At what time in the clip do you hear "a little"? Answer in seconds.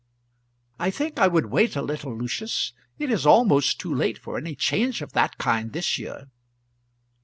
1.75-2.17